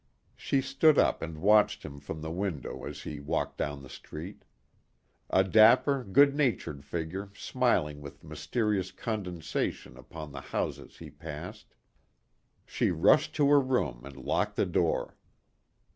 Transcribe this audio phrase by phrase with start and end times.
[0.35, 4.45] She stood up and watched him from the window as he walked down the street.
[5.29, 11.75] A dapper, good natured figure smiling with mysterious condescension upon the houses he passed.
[12.65, 15.17] She rushed to her room and locked the door.